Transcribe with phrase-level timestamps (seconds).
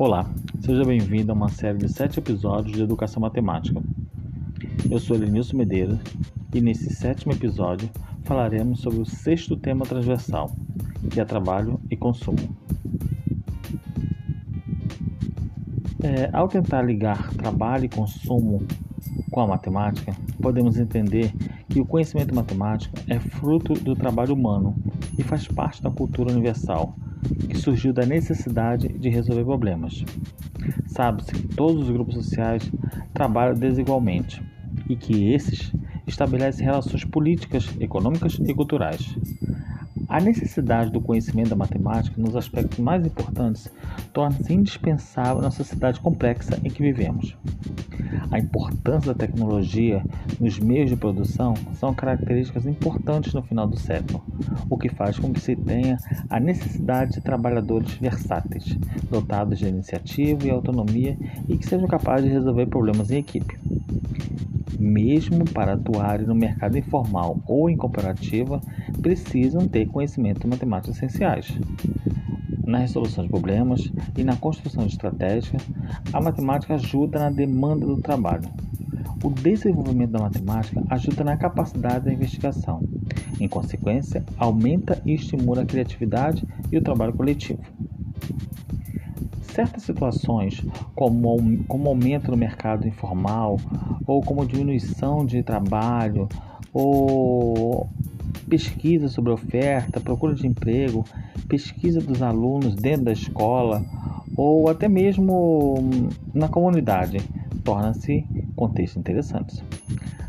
[0.00, 0.30] Olá,
[0.60, 3.82] seja bem-vindo a uma série de sete episódios de Educação Matemática.
[4.88, 5.98] Eu sou Elenilson Medeiros
[6.54, 7.90] e nesse sétimo episódio
[8.22, 10.52] falaremos sobre o sexto tema transversal,
[11.10, 12.38] que é trabalho e consumo.
[16.04, 18.62] É, ao tentar ligar trabalho e consumo
[19.32, 21.34] com a matemática, podemos entender
[21.68, 24.76] que o conhecimento matemático é fruto do trabalho humano
[25.18, 26.94] e faz parte da cultura universal,
[27.48, 30.04] que surgiu da necessidade de resolver problemas.
[30.86, 32.70] Sabe-se que todos os grupos sociais
[33.12, 34.42] trabalham desigualmente
[34.88, 35.72] e que esses
[36.06, 39.14] estabelecem relações políticas, econômicas e culturais.
[40.08, 43.70] A necessidade do conhecimento da matemática nos aspectos mais importantes
[44.12, 47.36] torna-se indispensável na sociedade complexa em que vivemos.
[48.30, 50.02] A importância da tecnologia
[50.40, 54.22] nos meios de produção são características importantes no final do século,
[54.68, 55.98] o que faz com que se tenha
[56.28, 58.76] a necessidade de trabalhadores versáteis,
[59.10, 61.16] dotados de iniciativa e autonomia
[61.48, 63.58] e que sejam capazes de resolver problemas em equipe
[64.78, 68.60] mesmo para atuarem no mercado informal ou em cooperativa,
[69.02, 71.58] precisam ter conhecimentos matemáticos essenciais.
[72.68, 75.62] Na resolução de problemas e na construção de estratégias,
[76.12, 78.46] a matemática ajuda na demanda do trabalho.
[79.24, 82.82] O desenvolvimento da matemática ajuda na capacidade da investigação.
[83.40, 87.62] Em consequência, aumenta e estimula a criatividade e o trabalho coletivo
[89.58, 90.62] certas situações,
[90.94, 93.56] como, como aumento no mercado informal,
[94.06, 96.28] ou como diminuição de trabalho,
[96.72, 97.88] ou
[98.48, 101.04] pesquisa sobre oferta, procura de emprego,
[101.48, 103.84] pesquisa dos alunos dentro da escola,
[104.36, 105.76] ou até mesmo
[106.32, 107.18] na comunidade,
[107.64, 109.62] torna-se contextos interessantes.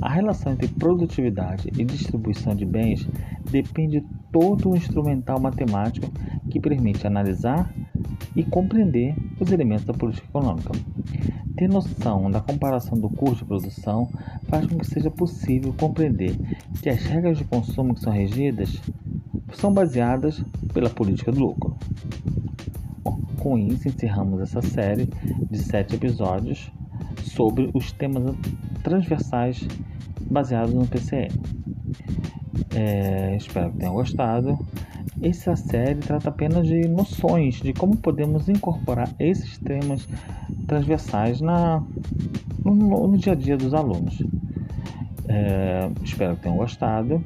[0.00, 3.06] A relação entre produtividade e distribuição de bens
[3.50, 6.10] depende todo o instrumental matemático
[6.50, 7.72] que permite analisar
[8.34, 10.72] e compreender os elementos da política econômica.
[11.56, 14.08] Ter noção da comparação do custo de produção
[14.52, 16.36] faz com que seja possível compreender
[16.82, 18.78] que as regras de consumo que são regidas
[19.54, 21.74] são baseadas pela política do lucro.
[23.02, 25.08] Bom, com isso, encerramos essa série
[25.50, 26.70] de sete episódios
[27.22, 28.36] sobre os temas
[28.82, 29.66] transversais
[30.30, 31.32] baseados no PCM.
[32.74, 34.58] É, espero que tenham gostado.
[35.22, 40.06] Essa série trata apenas de noções de como podemos incorporar esses temas
[40.66, 41.82] transversais na,
[42.62, 44.22] no, no dia a dia dos alunos.
[45.34, 47.24] É, espero que tenham gostado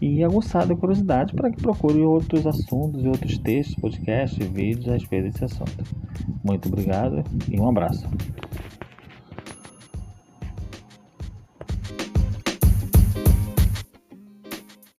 [0.00, 4.92] e aguçado a curiosidade para que procure outros assuntos e outros textos, podcasts, vídeos a
[4.92, 5.84] respeito desse assunto.
[6.42, 8.08] Muito obrigado e um abraço.